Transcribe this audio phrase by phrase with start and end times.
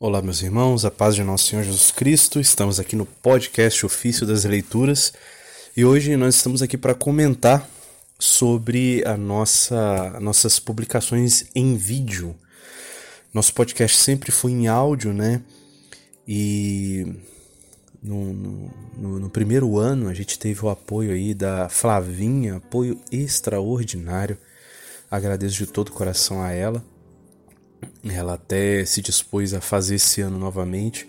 [0.00, 2.38] Olá, meus irmãos, a paz de nosso Senhor Jesus Cristo.
[2.38, 5.12] Estamos aqui no podcast Ofício das Leituras
[5.76, 7.68] e hoje nós estamos aqui para comentar
[8.16, 12.32] sobre a nossa, nossas publicações em vídeo.
[13.34, 15.42] Nosso podcast sempre foi em áudio, né?
[16.28, 17.16] E
[18.00, 24.38] no, no, no primeiro ano a gente teve o apoio aí da Flavinha, apoio extraordinário.
[25.10, 26.84] Agradeço de todo o coração a ela.
[28.04, 31.08] Ela até se dispôs a fazer esse ano novamente,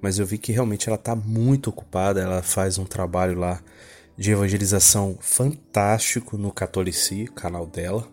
[0.00, 2.20] mas eu vi que realmente ela está muito ocupada.
[2.20, 3.60] Ela faz um trabalho lá
[4.16, 8.06] de evangelização fantástico no Catolici, canal dela.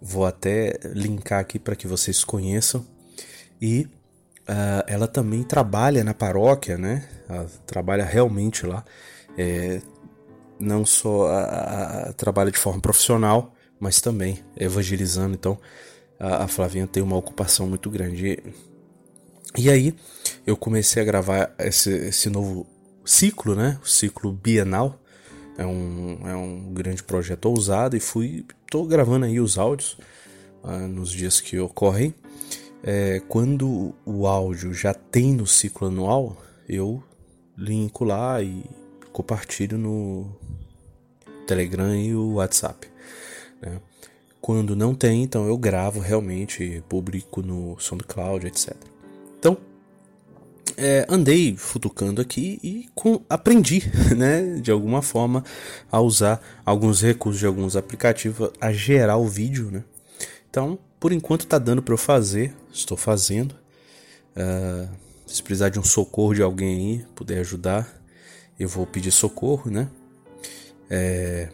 [0.00, 2.86] Vou até linkar aqui para que vocês conheçam.
[3.60, 3.88] E
[4.48, 7.08] uh, ela também trabalha na paróquia, né?
[7.28, 8.84] Ela trabalha realmente lá.
[9.36, 9.80] É,
[10.58, 15.34] não só a, a, trabalha de forma profissional, mas também evangelizando.
[15.34, 15.58] Então,
[16.18, 18.42] a, a Flavinha tem uma ocupação muito grande.
[19.56, 19.94] E, aí
[20.46, 22.66] eu comecei a gravar esse, esse novo
[23.04, 23.78] ciclo, né?
[23.82, 25.00] O ciclo bienal.
[25.56, 28.46] É um, é um grande projeto ousado e fui.
[28.70, 29.98] tô gravando aí os áudios
[30.62, 32.14] uh, nos dias que ocorrem.
[32.82, 37.02] É, quando o áudio já tem no ciclo anual, eu
[37.56, 38.64] linko lá e
[39.12, 40.30] compartilho no
[41.44, 42.88] Telegram e o WhatsApp.
[43.60, 43.80] Né?
[44.48, 48.74] Quando não tem, então eu gravo realmente, publico no SoundCloud, etc.
[49.38, 49.58] Então,
[50.74, 53.82] é, andei futucando aqui e com, aprendi,
[54.16, 55.44] né, de alguma forma,
[55.92, 59.84] a usar alguns recursos de alguns aplicativos a gerar o vídeo, né.
[60.48, 63.54] Então, por enquanto tá dando para eu fazer, estou fazendo.
[64.34, 64.88] Uh,
[65.26, 67.86] se precisar de um socorro de alguém aí, puder ajudar,
[68.58, 69.90] eu vou pedir socorro, né.
[70.88, 71.50] É,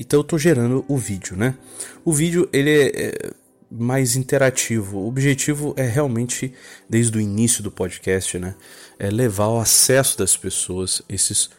[0.00, 1.54] então eu estou gerando o vídeo, né?
[2.02, 3.30] O vídeo ele é, é
[3.70, 4.98] mais interativo.
[4.98, 6.54] O objetivo é realmente,
[6.88, 8.54] desde o início do podcast, né,
[8.98, 11.50] é levar ao acesso das pessoas esses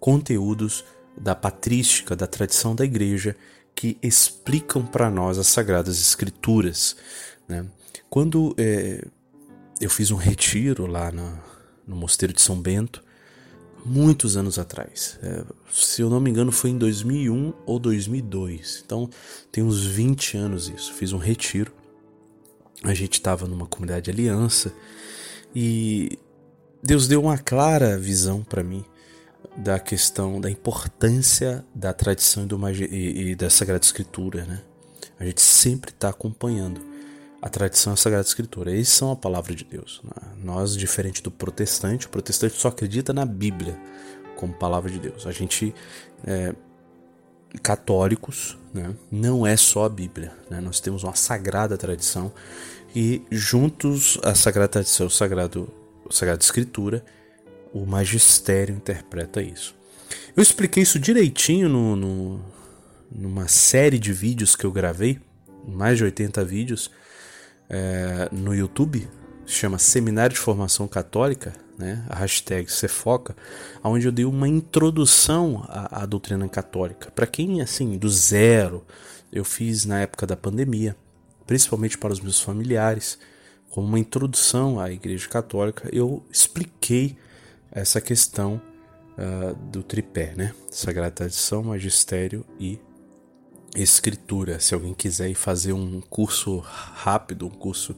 [0.00, 0.82] conteúdos
[1.16, 3.36] da patrística, da tradição da igreja,
[3.74, 6.96] que explicam para nós as sagradas escrituras.
[7.46, 7.66] Né?
[8.08, 9.04] Quando é,
[9.78, 11.38] eu fiz um retiro lá na,
[11.86, 13.04] no Mosteiro de São Bento,
[13.84, 15.18] muitos anos atrás.
[15.22, 18.82] É, se eu não me engano, foi em 2001 ou 2002.
[18.84, 19.08] Então,
[19.50, 20.92] tem uns 20 anos isso.
[20.94, 21.72] Fiz um retiro.
[22.82, 24.72] A gente estava numa comunidade de aliança
[25.54, 26.18] e
[26.82, 28.84] Deus deu uma clara visão para mim
[29.56, 34.62] da questão da importância da tradição e, do, e, e da Sagrada Escritura, né?
[35.18, 36.80] A gente sempre está acompanhando
[37.42, 38.70] a tradição e a Sagrada Escritura.
[38.70, 40.00] Eles são a palavra de Deus.
[40.04, 40.32] Né?
[40.42, 43.78] Nós, diferente do protestante, o protestante só acredita na Bíblia
[44.36, 45.26] como palavra de Deus.
[45.26, 45.74] A gente,
[46.26, 46.54] é,
[47.62, 50.32] católicos, né, não é só a Bíblia.
[50.50, 50.60] Né?
[50.60, 52.32] Nós temos uma sagrada tradição
[52.94, 55.72] e juntos a sagrada tradição, o sagrado,
[56.08, 57.04] a Sagrada Escritura,
[57.72, 59.74] o magistério interpreta isso.
[60.36, 62.40] Eu expliquei isso direitinho no, no,
[63.10, 65.20] numa série de vídeos que eu gravei,
[65.68, 66.90] mais de 80 vídeos,
[67.70, 69.08] é, no YouTube,
[69.46, 73.34] chama Seminário de Formação Católica, né, a hashtag Cefoca,
[73.82, 77.10] onde eu dei uma introdução à, à doutrina católica.
[77.10, 78.84] Para quem, assim, do zero,
[79.32, 80.96] eu fiz na época da pandemia,
[81.46, 83.18] principalmente para os meus familiares,
[83.70, 87.16] como uma introdução à Igreja Católica, eu expliquei
[87.70, 88.60] essa questão
[89.16, 90.52] uh, do tripé, né?
[90.68, 92.80] Sagrada Tradição, Magistério e
[93.74, 94.60] escritura.
[94.60, 97.94] Se alguém quiser ir fazer um curso rápido, um curso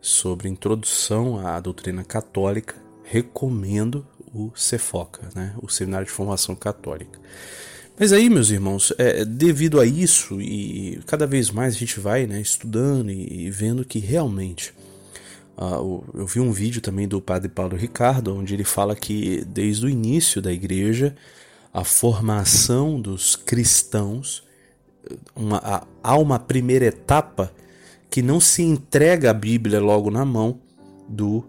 [0.00, 2.74] sobre introdução à doutrina católica,
[3.04, 5.54] recomendo o Cefoca, né?
[5.60, 7.18] o Seminário de Formação Católica.
[7.98, 12.26] Mas aí, meus irmãos, é, devido a isso, e cada vez mais a gente vai
[12.26, 14.72] né, estudando e, e vendo que realmente.
[15.58, 19.84] Uh, eu vi um vídeo também do padre Paulo Ricardo, onde ele fala que desde
[19.84, 21.14] o início da igreja,
[21.74, 24.42] a formação dos cristãos
[25.34, 27.52] uma, há uma primeira etapa
[28.10, 30.58] que não se entrega a Bíblia logo na mão
[31.08, 31.44] do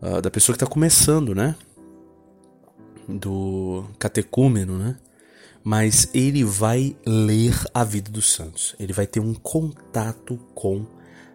[0.00, 1.54] uh, da pessoa que está começando, né?
[3.08, 4.96] Do catecúmeno, né?
[5.62, 8.74] Mas ele vai ler a vida dos santos.
[8.78, 10.86] Ele vai ter um contato com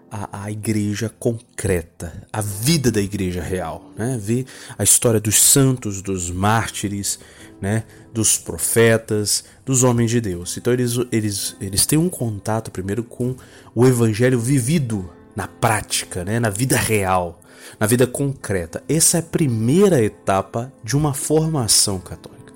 [0.09, 4.17] a, a igreja concreta, a vida da igreja real, né?
[4.21, 4.45] Ver
[4.77, 7.19] a história dos santos, dos mártires,
[7.63, 7.83] né?
[8.13, 10.57] Dos profetas, dos homens de Deus.
[10.57, 13.33] Então eles, eles, eles têm um contato primeiro com
[13.73, 16.41] o evangelho vivido na prática, né?
[16.41, 17.39] Na vida real,
[17.79, 18.83] na vida concreta.
[18.89, 22.51] Essa é a primeira etapa de uma formação católica.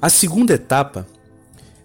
[0.00, 1.06] A segunda etapa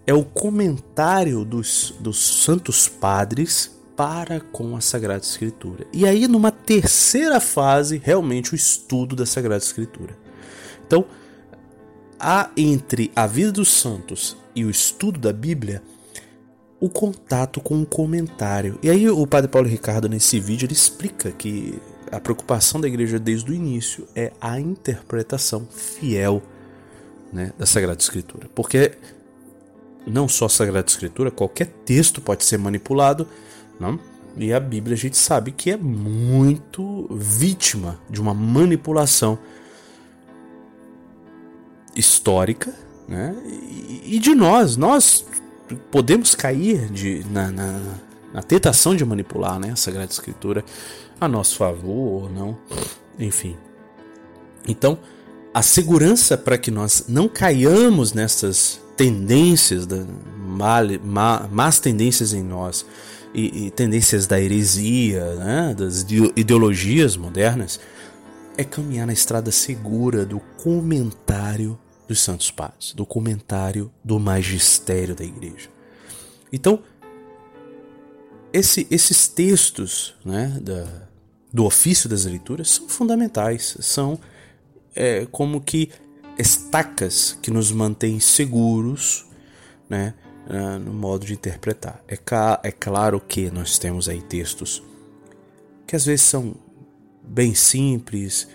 [0.06, 5.86] é o comentário dos, dos santos padres para com a Sagrada Escritura.
[5.92, 10.16] E aí, numa terceira fase, realmente o estudo da Sagrada Escritura.
[10.86, 11.04] Então,
[12.18, 15.82] há entre a vida dos santos e o estudo da Bíblia
[16.80, 18.78] o contato com o comentário.
[18.82, 21.80] E aí o Padre Paulo Ricardo nesse vídeo ele explica que
[22.10, 26.42] a preocupação da igreja desde o início é a interpretação fiel
[27.32, 28.48] né, da Sagrada Escritura.
[28.54, 28.92] Porque
[30.06, 33.28] não só a Sagrada Escritura, qualquer texto pode ser manipulado,
[33.78, 33.98] não?
[34.36, 39.36] E a Bíblia a gente sabe que é muito vítima de uma manipulação
[41.98, 42.72] histórica,
[43.08, 43.34] né?
[43.44, 45.24] E, e de nós, nós
[45.90, 47.80] podemos cair de, na, na,
[48.32, 50.64] na, tentação de manipular né, a Sagrada Escritura
[51.20, 52.56] a nosso favor ou não,
[53.18, 53.56] enfim.
[54.66, 54.98] Então,
[55.52, 60.04] a segurança para que nós não caiamos nessas tendências, da,
[60.36, 62.86] mal, ma, más tendências em nós
[63.34, 66.06] e, e tendências da heresia, né, das
[66.36, 67.80] ideologias modernas,
[68.56, 71.78] é caminhar na estrada segura do comentário
[72.08, 75.68] dos Santos Padres, do comentário do magistério da Igreja.
[76.52, 76.82] Então,
[78.52, 81.08] esse, esses textos né, da,
[81.52, 84.18] do ofício das leituras são fundamentais, são
[84.96, 85.90] é, como que
[86.38, 89.26] estacas que nos mantêm seguros
[89.88, 90.14] né,
[90.82, 92.02] no modo de interpretar.
[92.08, 92.18] É,
[92.62, 94.82] é claro que nós temos aí textos
[95.88, 96.54] que às vezes são
[97.22, 98.46] bem simples.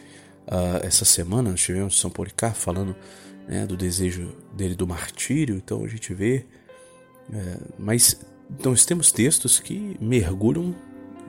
[0.45, 2.95] Uh, essa semana nós tivemos São Policarpo falando
[3.47, 6.45] né, do desejo dele do martírio, então a gente vê.
[7.31, 8.19] É, mas
[8.63, 10.75] nós temos textos que mergulham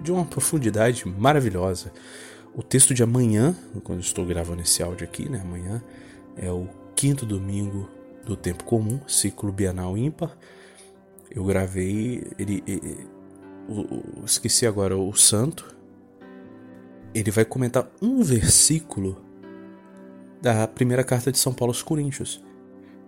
[0.03, 1.93] de uma profundidade maravilhosa.
[2.55, 5.83] O texto de amanhã, quando estou gravando esse áudio aqui, né, amanhã
[6.37, 7.89] é o quinto domingo
[8.25, 10.37] do tempo comum, ciclo bienal ímpar.
[11.31, 13.07] Eu gravei, ele, ele
[13.69, 15.75] o, esqueci agora o santo.
[17.15, 19.24] Ele vai comentar um versículo
[20.45, 22.45] da primeira carta de São Paulo aos Coríntios.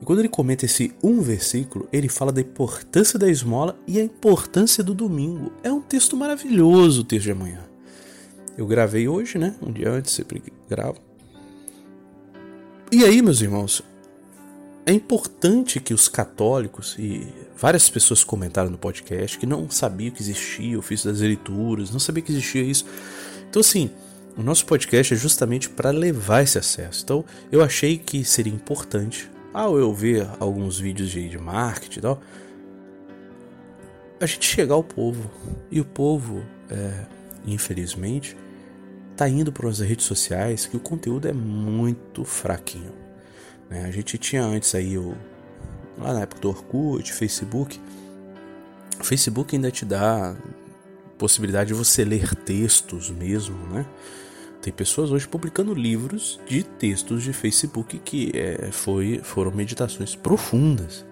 [0.01, 4.03] E quando ele comenta esse um versículo, ele fala da importância da esmola e a
[4.03, 5.53] importância do domingo.
[5.63, 7.61] É um texto maravilhoso o texto de amanhã.
[8.57, 9.55] Eu gravei hoje, né?
[9.61, 10.99] Um dia antes, sempre gravo.
[12.91, 13.83] E aí, meus irmãos,
[14.87, 20.23] é importante que os católicos e várias pessoas comentaram no podcast que não sabiam que
[20.23, 22.87] existia o ofício das leituras, não sabia que existia isso.
[23.51, 23.91] Então, assim,
[24.37, 27.03] o nosso podcast é justamente para levar esse acesso.
[27.05, 32.21] Então, eu achei que seria importante, ao eu ver alguns vídeos de, marketing e tal,
[34.21, 35.31] a gente chegar ao povo.
[35.71, 37.07] E o povo, é,
[37.47, 38.37] infelizmente,
[39.17, 42.93] tá indo para as redes sociais que o conteúdo é muito fraquinho.
[43.71, 43.85] Né?
[43.87, 45.17] A gente tinha antes aí o
[45.99, 47.81] lá na época do Orkut, Facebook.
[49.01, 50.37] O Facebook ainda te dá
[51.17, 53.87] possibilidade de você ler textos mesmo, né?
[54.67, 61.07] Tem pessoas hoje publicando livros de textos de Facebook que é, foi, foram meditações profundas.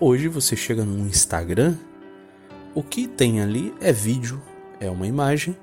[0.00, 1.76] Hoje você chega no Instagram,
[2.74, 4.42] o que tem ali é vídeo,
[4.80, 5.56] é uma imagem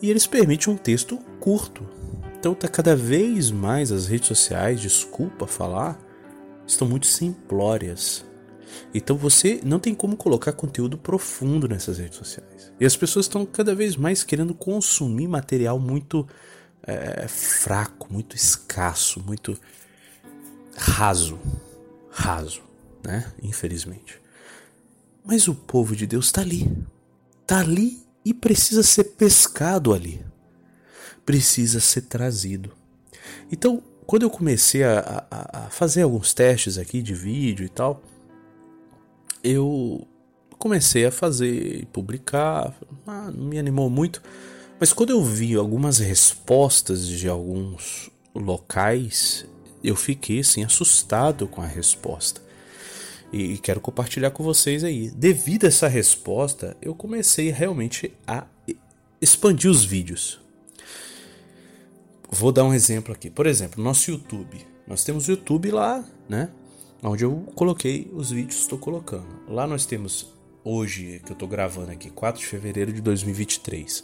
[0.00, 1.86] e eles permitem um texto curto.
[2.38, 6.00] Então tá cada vez mais as redes sociais, desculpa falar,
[6.66, 8.24] estão muito simplórias.
[8.94, 12.72] Então você não tem como colocar conteúdo profundo nessas redes sociais.
[12.78, 16.26] E as pessoas estão cada vez mais querendo consumir material muito
[16.82, 19.58] é, fraco, muito escasso, muito
[20.76, 21.38] raso.
[22.10, 22.62] Raso,
[23.04, 23.32] né?
[23.42, 24.20] Infelizmente.
[25.24, 26.70] Mas o povo de Deus está ali.
[27.42, 30.24] Está ali e precisa ser pescado ali.
[31.24, 32.72] Precisa ser trazido.
[33.50, 38.02] Então, quando eu comecei a, a, a fazer alguns testes aqui de vídeo e tal,
[39.46, 40.06] eu
[40.58, 42.74] comecei a fazer e publicar.
[43.06, 44.22] Ah, não me animou muito,
[44.80, 49.46] mas quando eu vi algumas respostas de alguns locais,
[49.82, 52.40] eu fiquei assim assustado com a resposta.
[53.32, 55.10] E quero compartilhar com vocês aí.
[55.10, 58.46] Devido a essa resposta, eu comecei realmente a
[59.20, 60.40] expandir os vídeos.
[62.30, 63.30] Vou dar um exemplo aqui.
[63.30, 64.64] Por exemplo, nosso YouTube.
[64.86, 66.50] Nós temos o YouTube lá, né?
[67.02, 69.26] Onde eu coloquei os vídeos, estou colocando.
[69.48, 70.34] Lá nós temos
[70.64, 74.02] hoje, que eu estou gravando aqui, 4 de fevereiro de 2023,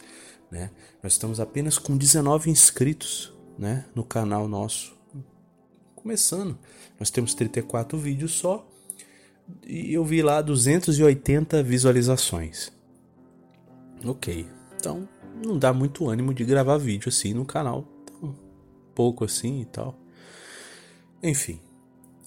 [0.51, 0.71] né?
[1.03, 4.95] Nós estamos apenas com 19 inscritos, né, no canal nosso.
[5.95, 6.59] Começando.
[6.99, 8.69] Nós temos 34 vídeos só
[9.67, 12.73] e eu vi lá 280 visualizações.
[14.05, 14.47] OK.
[14.77, 15.09] Então,
[15.45, 18.35] não dá muito ânimo de gravar vídeo assim no canal, tão
[18.95, 19.99] pouco assim e tal.
[21.23, 21.61] Enfim,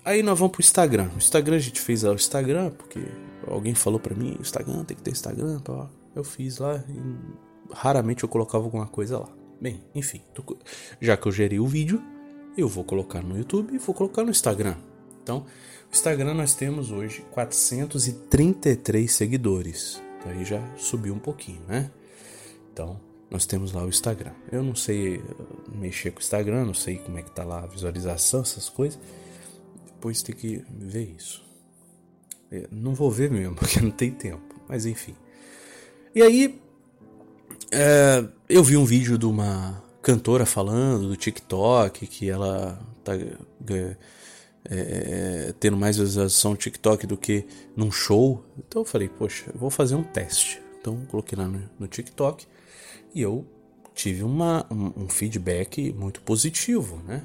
[0.06, 1.10] Aí nós vamos pro Instagram.
[1.16, 3.00] O Instagram a gente fez o Instagram, porque
[3.48, 5.90] alguém falou para mim, Instagram tem que ter Instagram, pá.
[6.16, 9.30] Eu fiz lá e raramente eu colocava alguma coisa lá.
[9.60, 10.58] Bem, enfim, tô,
[11.02, 12.00] já que eu gerei o vídeo,
[12.56, 14.76] eu vou colocar no YouTube e vou colocar no Instagram.
[15.24, 20.00] Então, no Instagram nós temos hoje 433 seguidores.
[20.24, 21.90] Aí já subiu um pouquinho, né?
[22.72, 24.34] Então, nós temos lá o Instagram.
[24.52, 25.24] Eu não sei uh,
[25.74, 29.00] mexer com o Instagram, não sei como é que tá lá a visualização, essas coisas.
[30.06, 31.44] Depois tem que ver isso.
[32.52, 34.54] É, não vou ver mesmo, porque não tem tempo.
[34.70, 35.16] Mas enfim.
[36.14, 36.62] E aí,
[37.72, 43.98] é, eu vi um vídeo de uma cantora falando do TikTok, que ela tá é,
[44.70, 48.46] é, tendo mais visualização no TikTok do que num show.
[48.60, 50.62] Então eu falei, poxa, eu vou fazer um teste.
[50.80, 52.46] Então coloquei lá no, no TikTok
[53.12, 53.44] e eu
[53.96, 57.24] tive uma, um, um feedback muito positivo, né?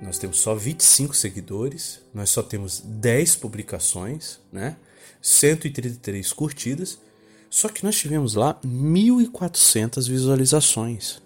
[0.00, 4.76] Nós temos só 25 seguidores, nós só temos 10 publicações, né?
[5.22, 6.98] 133 curtidas,
[7.48, 11.22] só que nós tivemos lá 1.400 visualizações.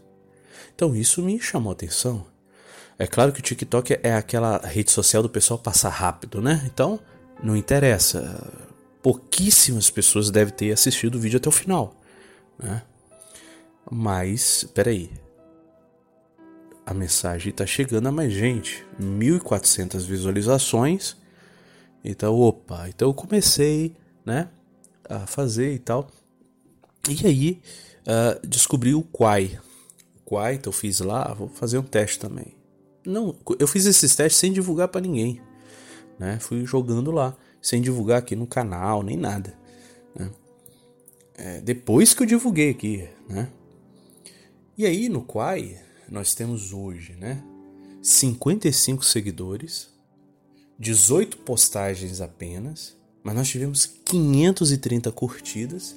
[0.74, 2.26] Então isso me chamou a atenção.
[2.98, 6.62] É claro que o TikTok é aquela rede social do pessoal passar rápido, né?
[6.66, 7.00] Então
[7.42, 8.52] não interessa.
[9.02, 11.94] Pouquíssimas pessoas devem ter assistido o vídeo até o final,
[12.58, 12.82] né?
[13.90, 15.10] Mas, peraí.
[16.88, 18.82] A mensagem está chegando a mais gente.
[18.98, 21.18] 1.400 visualizações.
[22.02, 22.88] Então, opa.
[22.88, 24.48] Então eu comecei, né?
[25.06, 26.08] A fazer e tal.
[27.06, 27.60] E aí,
[28.06, 29.60] uh, descobri o Quai.
[30.16, 31.34] O Quai, então eu fiz lá.
[31.34, 32.56] Vou fazer um teste também.
[33.04, 35.42] Não, eu fiz esses testes sem divulgar para ninguém.
[36.18, 36.38] Né?
[36.40, 37.36] Fui jogando lá.
[37.60, 39.52] Sem divulgar aqui no canal, nem nada.
[40.18, 40.30] Né?
[41.34, 43.50] É, depois que eu divulguei aqui, né?
[44.74, 47.42] E aí no Quai nós temos hoje, né,
[48.02, 49.88] 55 seguidores,
[50.78, 55.96] 18 postagens apenas, mas nós tivemos 530 curtidas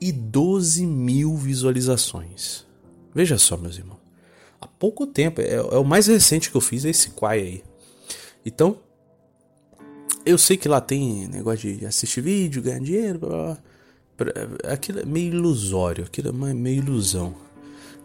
[0.00, 2.66] e 12 mil visualizações.
[3.14, 4.00] Veja só, meus irmãos.
[4.60, 7.64] Há pouco tempo, é, é o mais recente que eu fiz, é esse Quai aí.
[8.44, 8.78] Então,
[10.24, 13.58] eu sei que lá tem negócio de assistir vídeo, ganhar dinheiro, blá,
[14.16, 14.72] blá, blá.
[14.72, 17.34] aquilo é meio ilusório, aquilo é meio ilusão.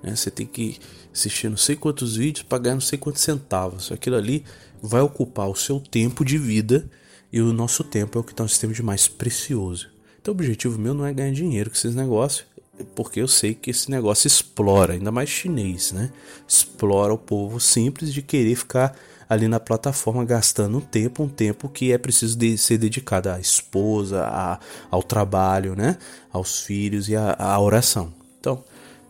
[0.06, 0.16] Né?
[0.16, 0.78] Você tem que
[1.12, 3.92] assistir não sei quantos vídeos, pagar não sei quantos centavos.
[3.92, 4.46] Aquilo ali
[4.82, 6.88] vai ocupar o seu tempo de vida
[7.34, 9.90] e o nosso tempo é o que nós temos de mais precioso.
[10.22, 12.46] Então o objetivo meu não é ganhar dinheiro com esses negócios,
[12.94, 16.12] porque eu sei que esse negócio explora, ainda mais chinês, né?
[16.48, 18.96] Explora o povo simples de querer ficar
[19.28, 23.40] ali na plataforma gastando um tempo, um tempo que é preciso de ser dedicado à
[23.40, 24.60] esposa, a,
[24.92, 25.98] ao trabalho, né?
[26.32, 28.14] Aos filhos e à oração.
[28.40, 28.64] Então,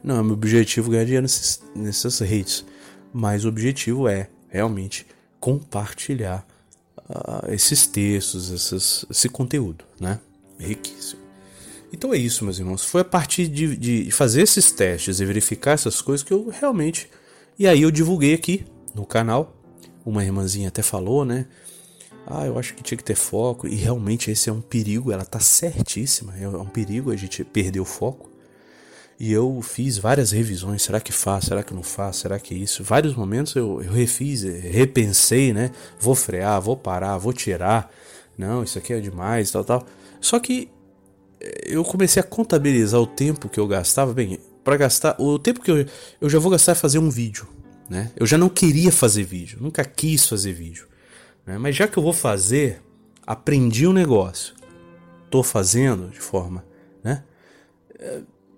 [0.06, 2.64] não é meu objetivo ganhar dinheiro nesses, nessas redes,
[3.12, 5.08] mas o objetivo é realmente
[5.40, 6.46] compartilhar
[7.10, 10.20] uh, esses textos, esses, esse conteúdo, né?
[10.60, 11.22] Riquíssimo.
[11.92, 12.84] Então é isso, meus irmãos.
[12.84, 17.10] Foi a partir de, de fazer esses testes e verificar essas coisas que eu realmente.
[17.58, 19.56] E aí eu divulguei aqui no canal.
[20.06, 21.48] Uma irmãzinha até falou, né?
[22.28, 23.68] Ah, eu acho que tinha que ter foco.
[23.68, 26.38] E realmente esse é um perigo, ela tá certíssima.
[26.38, 28.35] É um perigo a gente perder o foco.
[29.18, 32.58] E eu fiz várias revisões, será que faz, será que não faz, será que é
[32.58, 32.84] isso?
[32.84, 35.72] Vários momentos eu, eu refiz, eh, repensei, né?
[36.00, 37.90] Vou frear, vou parar, vou tirar.
[38.38, 39.86] Não, isso aqui é demais, tal, tal.
[40.20, 40.70] Só que
[41.40, 44.14] eh, eu comecei a contabilizar o tempo que eu gastava.
[44.14, 45.86] Bem, para gastar, o tempo que eu,
[46.20, 47.48] eu já vou gastar é fazer um vídeo,
[47.90, 48.12] né?
[48.18, 50.88] Eu já não queria fazer vídeo, nunca quis fazer vídeo.
[51.46, 51.58] Né?
[51.58, 52.82] Mas já que eu vou fazer,
[53.26, 54.56] aprendi um negócio.
[55.30, 56.66] Tô fazendo de forma,
[57.02, 57.24] né?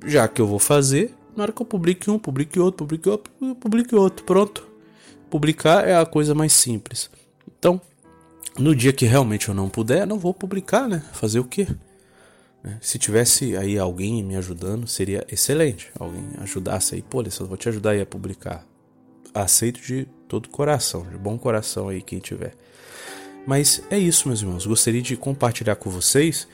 [0.06, 3.32] Já que eu vou fazer, na hora que eu publique um, publique outro, publique outro,
[3.56, 4.68] publique outro, pronto.
[5.30, 7.10] Publicar é a coisa mais simples.
[7.60, 7.82] Então,
[8.58, 11.04] no dia que realmente eu não puder, não vou publicar, né?
[11.14, 11.68] Fazer o quê?
[12.64, 12.78] Né?
[12.82, 15.92] Se tivesse aí alguém me ajudando, seria excelente.
[16.00, 18.66] Alguém ajudasse aí, pô, Alessandro, vou te ajudar aí a publicar.
[19.34, 22.54] Aceito de todo coração, de bom coração aí quem tiver.
[23.46, 24.66] Mas é isso, meus irmãos.
[24.66, 26.48] Gostaria de compartilhar com vocês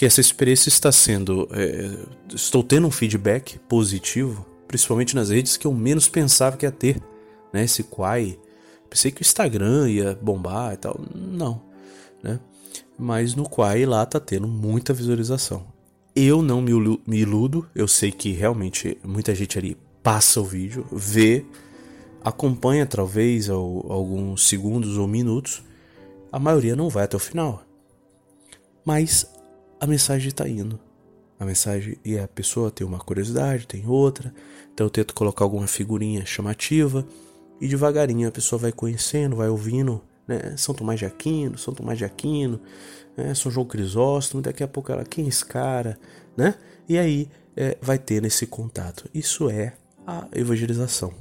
[0.00, 1.46] que essa experiência está sendo.
[1.52, 6.72] É, estou tendo um feedback positivo, principalmente nas redes que eu menos pensava que ia
[6.72, 7.02] ter.
[7.52, 7.64] Né?
[7.64, 8.38] Esse Quai.
[8.88, 10.98] Pensei que o Instagram ia bombar e tal.
[11.14, 11.60] Não.
[12.22, 12.40] Né?
[12.98, 15.66] Mas no Quai lá tá tendo muita visualização.
[16.16, 21.44] Eu não me iludo, eu sei que realmente muita gente ali passa o vídeo, vê,
[22.24, 25.62] acompanha talvez alguns segundos ou minutos,
[26.32, 27.62] a maioria não vai até o final.
[28.82, 29.26] Mas
[29.80, 30.78] a mensagem está indo.
[31.38, 34.32] A mensagem e a pessoa tem uma curiosidade, tem outra.
[34.74, 37.06] Então eu tento colocar alguma figurinha chamativa
[37.60, 40.54] e devagarinho a pessoa vai conhecendo, vai ouvindo, né?
[40.56, 42.60] São Tomás de Aquino, São Tomás de Aquino,
[43.16, 43.34] né?
[43.34, 44.42] São João Crisóstomo.
[44.42, 45.98] Daqui a pouco ela, quem é esse cara,
[46.36, 46.54] né?
[46.90, 49.08] e aí é, vai ter esse contato.
[49.14, 51.14] Isso é a evangelização.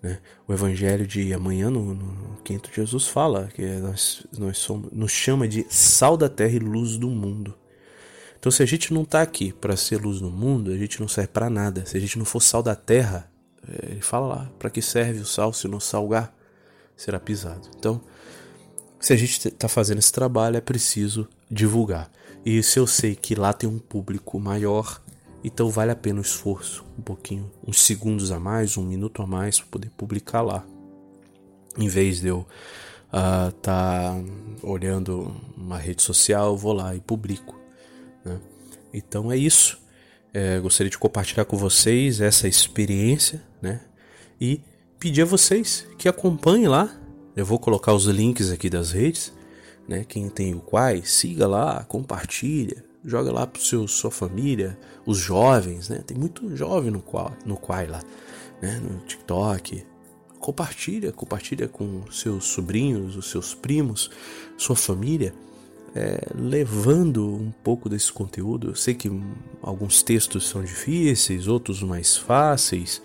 [0.00, 0.20] Né?
[0.46, 5.48] O evangelho de amanhã, no, no, quinto, Jesus fala que nós, nós somos, nos chama
[5.48, 7.52] de sal da terra e luz do mundo.
[8.38, 11.08] Então, se a gente não está aqui para ser luz no mundo, a gente não
[11.08, 11.84] serve para nada.
[11.84, 13.28] Se a gente não for sal da terra,
[13.66, 16.32] é, ele fala lá, para que serve o sal se não salgar?
[16.96, 17.68] Será pisado.
[17.76, 18.00] Então,
[19.00, 22.10] se a gente está fazendo esse trabalho, é preciso divulgar.
[22.44, 25.00] E se eu sei que lá tem um público maior,
[25.42, 29.26] então vale a pena o esforço, um pouquinho, uns segundos a mais, um minuto a
[29.26, 30.64] mais para poder publicar lá.
[31.76, 32.46] Em vez de eu
[33.06, 34.16] estar uh, tá
[34.62, 37.57] olhando uma rede social, eu vou lá e publico.
[38.92, 39.78] Então é isso.
[40.32, 43.80] É, gostaria de compartilhar com vocês essa experiência, né?
[44.40, 44.60] E
[44.98, 46.94] pedir a vocês que acompanhem lá.
[47.34, 49.32] Eu vou colocar os links aqui das redes,
[49.86, 50.04] né?
[50.06, 55.88] Quem tem o Quai, siga lá, compartilha, joga lá para seu sua família, os jovens,
[55.88, 56.02] né?
[56.06, 58.02] Tem muito jovem no Quai, no Quai lá,
[58.60, 58.80] né?
[58.82, 59.84] No TikTok.
[60.38, 64.10] Compartilha, compartilha com seus sobrinhos, os seus primos,
[64.56, 65.34] sua família
[65.94, 68.70] é, levando um pouco desse conteúdo.
[68.70, 69.10] Eu sei que
[69.62, 73.02] alguns textos são difíceis, outros mais fáceis,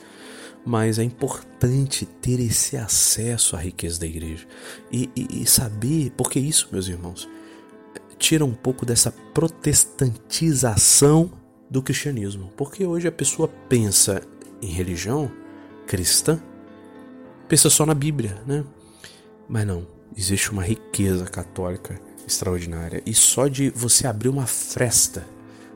[0.66, 4.48] mas é importante ter esse acesso à riqueza da igreja
[4.92, 7.28] e, e, e saber, porque isso, meus irmãos,
[8.18, 11.32] tira um pouco dessa protestantização
[11.70, 12.52] do cristianismo.
[12.56, 14.22] Porque hoje a pessoa pensa
[14.62, 15.30] em religião
[15.86, 16.42] cristã,
[17.48, 18.64] pensa só na Bíblia, né?
[19.50, 19.86] Mas não,
[20.16, 23.02] existe uma riqueza católica extraordinária.
[23.06, 25.26] E só de você abrir uma fresta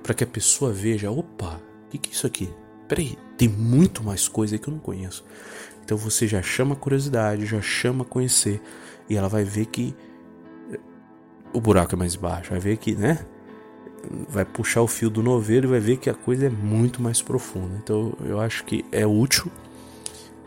[0.04, 2.50] para que a pessoa veja, opa, o que, que é isso aqui?
[2.88, 5.26] Peraí, tem muito mais coisa que eu não conheço.
[5.84, 8.62] Então você já chama a curiosidade, já chama a conhecer,
[9.10, 9.96] e ela vai ver que
[10.72, 10.80] eh,
[11.54, 13.26] o buraco é mais baixo, vai ver que, né?
[14.30, 17.22] Vai puxar o fio do novelo e vai ver que a coisa é muito mais
[17.22, 17.78] profunda.
[17.82, 19.52] Então eu acho que é útil,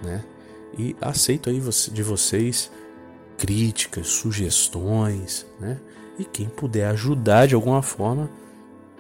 [0.03, 0.25] né?
[0.79, 2.71] E aceito aí de vocês
[3.41, 5.81] críticas, sugestões, né?
[6.19, 8.31] E quem puder ajudar de alguma forma,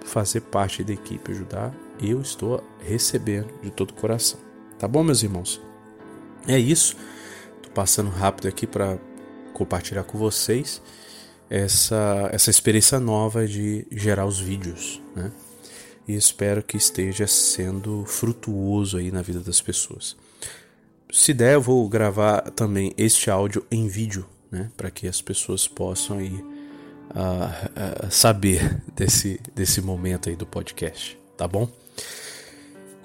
[0.03, 4.40] fazer parte da equipe, ajudar, eu estou recebendo de todo o coração.
[4.79, 5.61] Tá bom, meus irmãos?
[6.48, 6.96] É isso.
[7.62, 8.98] Tô passando rápido aqui para
[9.53, 10.81] compartilhar com vocês
[11.50, 15.31] essa, essa experiência nova de gerar os vídeos, né?
[16.09, 20.16] E espero que esteja sendo frutuoso aí na vida das pessoas
[21.12, 25.66] se der, eu vou gravar também este áudio em vídeo, né, para que as pessoas
[25.66, 31.68] possam aí uh, uh, saber desse, desse momento aí do podcast, tá bom?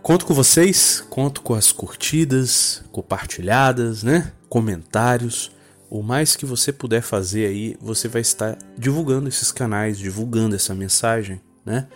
[0.01, 5.51] Conto com vocês, conto com as curtidas, compartilhadas, né, comentários.
[5.89, 10.75] O mais que você puder fazer aí, você vai estar divulgando esses canais, divulgando essa
[10.75, 11.87] mensagem, né?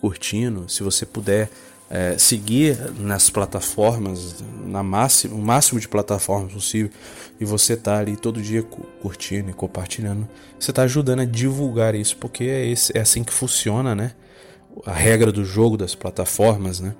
[0.00, 1.50] Curtindo, se você puder
[1.88, 6.90] é, seguir nas plataformas, na máximo, o máximo de plataformas possível,
[7.38, 8.62] e você tá ali todo dia
[9.00, 13.32] curtindo e compartilhando, você tá ajudando a divulgar isso, porque é, esse, é assim que
[13.32, 14.12] funciona, né?
[14.84, 16.94] A regra do jogo das plataformas, né?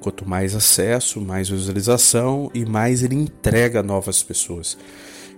[0.00, 4.76] Quanto mais acesso, mais visualização e mais ele entrega novas pessoas.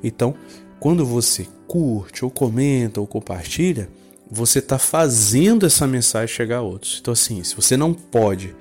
[0.02, 0.34] Então,
[0.80, 3.88] quando você curte, ou comenta, ou compartilha,
[4.30, 6.98] você está fazendo essa mensagem chegar a outros.
[7.00, 8.54] Então, assim, se você não pode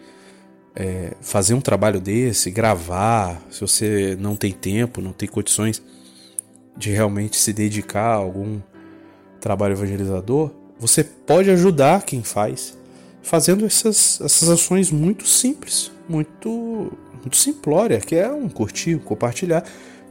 [0.76, 5.82] é, fazer um trabalho desse, gravar, se você não tem tempo, não tem condições
[6.76, 8.60] de realmente se dedicar a algum
[9.40, 12.78] trabalho evangelizador, você pode ajudar quem faz
[13.24, 19.64] fazendo essas, essas ações muito simples, muito, muito simplória, que é um curtir, um compartilhar,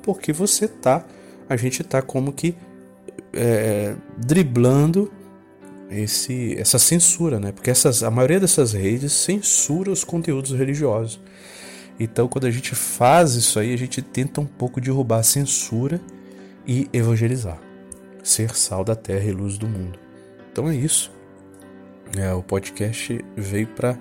[0.03, 1.05] porque você tá,
[1.49, 2.55] a gente tá como que
[3.33, 5.13] é, driblando
[5.91, 7.53] esse, essa censura, né?
[7.53, 11.21] Porque essas, a maioria dessas redes censura os conteúdos religiosos.
[11.99, 16.01] Então, quando a gente faz isso aí, a gente tenta um pouco derrubar a censura
[16.67, 17.59] e evangelizar.
[18.23, 19.99] Ser sal da terra e luz do mundo.
[20.51, 21.13] Então é isso.
[22.17, 23.99] É, o podcast veio para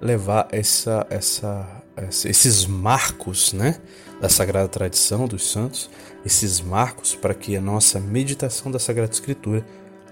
[0.00, 1.82] levar essa, essa,
[2.24, 3.80] esses marcos né,
[4.20, 5.90] da Sagrada Tradição dos Santos,
[6.24, 9.64] esses marcos para que a nossa meditação da Sagrada Escritura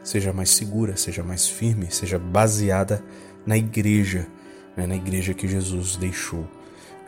[0.06, 3.02] seja mais segura, seja mais firme, seja baseada
[3.44, 4.28] na igreja,
[4.76, 6.48] né, na igreja que Jesus deixou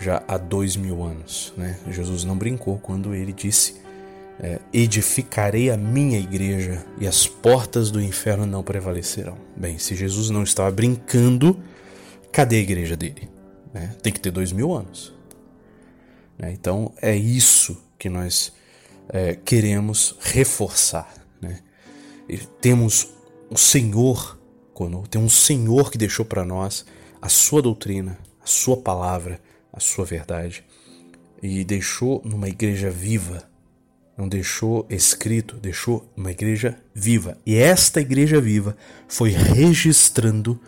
[0.01, 1.53] já há dois mil anos.
[1.57, 1.79] Né?
[1.89, 3.77] Jesus não brincou quando ele disse:
[4.41, 9.39] é, Edificarei a minha igreja e as portas do inferno não prevalecerão.
[9.57, 11.57] Bem, se Jesus não estava brincando,
[12.33, 13.31] cadê a igreja dele?
[13.73, 13.95] Né?
[14.03, 15.15] Tem que ter dois mil anos.
[16.37, 16.53] Né?
[16.53, 18.53] Então é isso que nós
[19.09, 21.18] é, queremos reforçar.
[22.61, 23.09] Temos
[23.51, 24.39] um Senhor,
[24.75, 26.85] quando tem um Senhor que deixou para nós
[27.21, 29.41] a sua doutrina, a sua palavra,
[29.73, 30.65] a sua verdade
[31.43, 33.49] e deixou numa igreja viva.
[34.17, 37.39] Não deixou escrito, deixou uma igreja viva.
[37.47, 40.61] E esta igreja viva foi registrando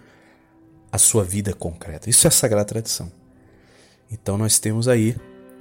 [0.93, 2.09] a sua vida concreta.
[2.09, 3.11] Isso é a sagrada tradição.
[4.11, 5.17] Então nós temos aí,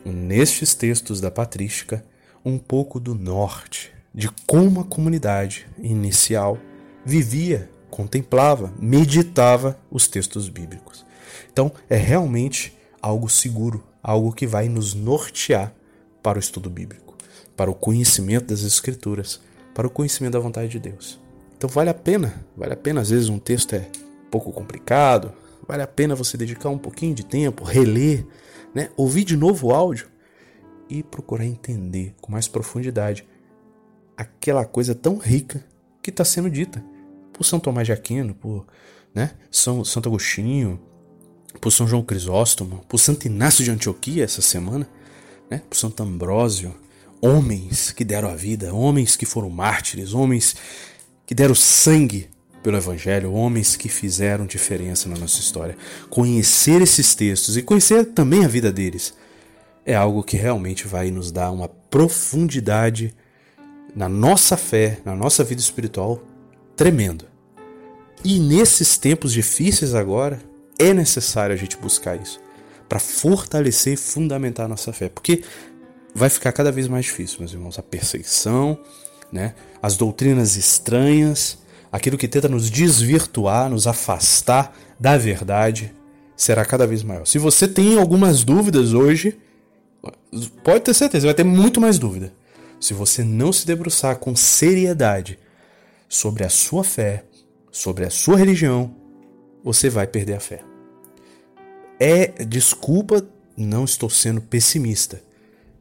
[0.05, 2.05] nestes textos da patrística,
[2.45, 6.59] um pouco do norte de como a comunidade inicial
[7.05, 11.05] vivia, contemplava, meditava os textos bíblicos.
[11.49, 15.73] Então é realmente algo seguro, algo que vai nos nortear
[16.21, 17.15] para o estudo bíblico,
[17.55, 19.39] para o conhecimento das Escrituras,
[19.73, 21.17] para o conhecimento da vontade de Deus.
[21.57, 23.87] Então vale a pena, vale a pena, às vezes um texto é
[24.29, 25.31] pouco complicado,
[25.65, 28.27] vale a pena você dedicar um pouquinho de tempo, reler,
[28.75, 28.89] né?
[28.97, 30.09] ouvir de novo o áudio
[30.89, 33.25] e procurar entender com mais profundidade
[34.19, 35.63] aquela coisa tão rica
[36.01, 36.83] que está sendo dita
[37.31, 38.67] por São Tomás de Aquino, por
[39.15, 40.77] né, São Santo Agostinho,
[41.61, 44.85] por São João Crisóstomo, por Santo Inácio de Antioquia essa semana,
[45.49, 46.75] né, por Santo Ambrósio,
[47.21, 50.53] homens que deram a vida, homens que foram mártires, homens
[51.25, 52.29] que deram sangue
[52.61, 55.77] pelo Evangelho, homens que fizeram diferença na nossa história.
[56.09, 59.13] Conhecer esses textos e conhecer também a vida deles
[59.85, 63.15] é algo que realmente vai nos dar uma profundidade
[63.95, 66.21] na nossa fé, na nossa vida espiritual,
[66.75, 67.25] tremendo.
[68.23, 70.41] E nesses tempos difíceis agora,
[70.77, 72.39] é necessário a gente buscar isso
[72.87, 75.43] para fortalecer e fundamentar a nossa fé, porque
[76.13, 78.79] vai ficar cada vez mais difícil, meus irmãos, a perseguição,
[79.31, 79.53] né?
[79.81, 81.59] As doutrinas estranhas,
[81.91, 85.93] aquilo que tenta nos desvirtuar, nos afastar da verdade,
[86.35, 87.25] será cada vez maior.
[87.27, 89.37] Se você tem algumas dúvidas hoje,
[90.63, 92.33] pode ter certeza, vai ter muito mais dúvida.
[92.79, 95.37] Se você não se debruçar com seriedade
[96.07, 97.25] sobre a sua fé,
[97.71, 98.95] sobre a sua religião,
[99.63, 100.61] você vai perder a fé.
[101.99, 105.21] É, desculpa, não estou sendo pessimista.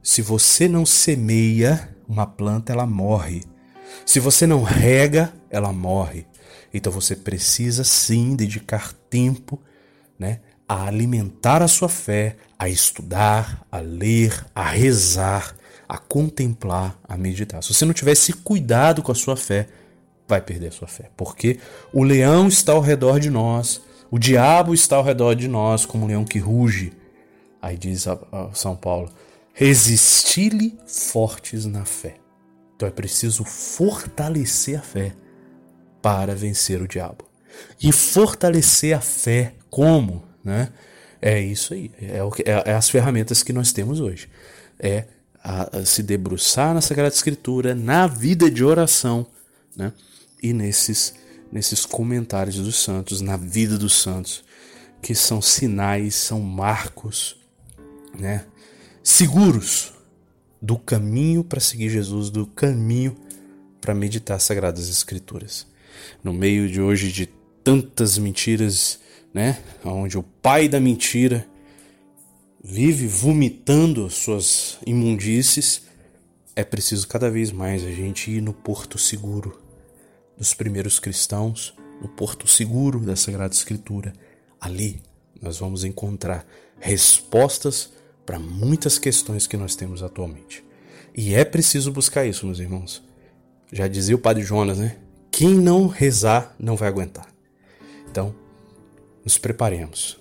[0.02, 3.42] Se você não semeia uma planta, ela morre.
[4.04, 6.26] Se você não rega, ela morre.
[6.72, 9.62] Então você precisa sim dedicar tempo,
[10.18, 15.56] né, a alimentar a sua fé, a estudar, a ler, a rezar,
[15.88, 17.62] a contemplar, a meditar.
[17.62, 19.68] Se você não tiver esse cuidado com a sua fé,
[20.28, 21.10] vai perder a sua fé.
[21.16, 21.58] Porque
[21.92, 26.04] o leão está ao redor de nós, o diabo está ao redor de nós, como
[26.04, 26.92] um leão que ruge.
[27.62, 29.10] Aí diz a, a São Paulo:
[29.54, 32.16] resisti-lhe fortes na fé.
[32.76, 35.14] Então é preciso fortalecer a fé
[36.02, 37.24] para vencer o diabo.
[37.82, 40.22] E fortalecer a fé como?
[40.44, 40.68] Né?
[41.20, 41.90] É isso aí.
[42.00, 44.28] É, é, é as ferramentas que nós temos hoje.
[44.78, 45.04] É
[45.48, 49.26] a, se debruçar na Sagrada Escritura, na vida de oração,
[49.74, 49.94] né?
[50.42, 51.14] e nesses,
[51.50, 54.44] nesses comentários dos santos, na vida dos santos,
[55.00, 57.36] que são sinais, são marcos
[58.18, 58.44] né?
[59.02, 59.94] seguros
[60.60, 63.16] do caminho para seguir Jesus, do caminho
[63.80, 65.66] para meditar as Sagradas Escrituras.
[66.22, 67.26] No meio de hoje de
[67.64, 69.00] tantas mentiras,
[69.32, 69.58] né?
[69.84, 71.46] Onde o pai da mentira
[72.62, 75.82] vive vomitando suas imundícies,
[76.56, 79.60] é preciso cada vez mais a gente ir no porto seguro
[80.36, 84.12] dos primeiros cristãos, no porto seguro da Sagrada Escritura.
[84.60, 85.00] Ali
[85.40, 86.46] nós vamos encontrar
[86.80, 87.92] respostas
[88.26, 90.64] para muitas questões que nós temos atualmente.
[91.16, 93.02] E é preciso buscar isso, meus irmãos.
[93.72, 94.98] Já dizia o padre Jonas, né?
[95.30, 97.28] Quem não rezar não vai aguentar.
[98.10, 98.34] Então,
[99.24, 100.18] nos preparemos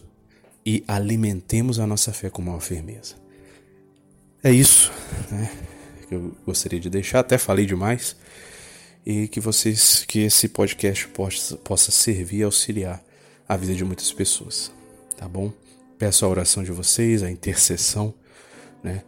[0.68, 3.16] e alimentemos a nossa fé com maior firmeza.
[4.44, 4.92] É isso
[5.32, 5.50] né,
[6.10, 7.22] que eu gostaria de deixar.
[7.22, 8.18] Até falei demais.
[9.06, 13.02] E que vocês, que esse podcast possa, possa servir e auxiliar
[13.48, 14.70] a vida de muitas pessoas.
[15.16, 15.54] Tá bom?
[15.98, 18.14] Peço a oração de vocês, a intercessão,
[18.84, 19.04] né?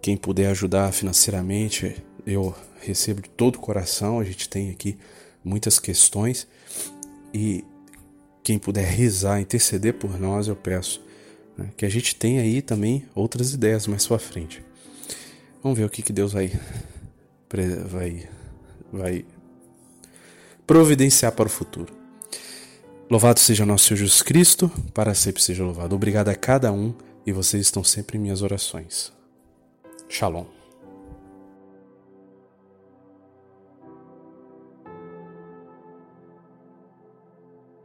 [0.00, 4.18] Quem puder ajudar financeiramente, eu recebo de todo o coração.
[4.18, 4.96] A gente tem aqui
[5.44, 6.48] muitas questões
[7.34, 7.62] e
[8.46, 11.02] quem puder rezar, interceder por nós, eu peço
[11.58, 11.68] né?
[11.76, 14.62] que a gente tenha aí também outras ideias mais para frente.
[15.60, 16.52] Vamos ver o que, que Deus vai,
[17.88, 18.28] vai,
[18.92, 19.24] vai
[20.64, 21.92] providenciar para o futuro.
[23.10, 25.96] Louvado seja nosso Senhor Jesus Cristo, para sempre seja louvado.
[25.96, 26.94] Obrigado a cada um
[27.26, 29.12] e vocês estão sempre em minhas orações.
[30.08, 30.55] Shalom.